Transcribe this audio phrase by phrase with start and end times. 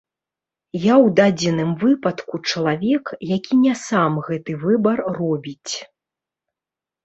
[0.77, 3.05] Я ў дадзеным выпадку чалавек,
[3.35, 5.73] які не сам гэты выбар робіць.